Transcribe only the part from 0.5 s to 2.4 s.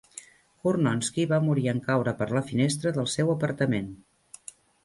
Curnonsky va morir en caure per